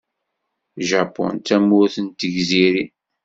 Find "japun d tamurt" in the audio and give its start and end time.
0.89-1.95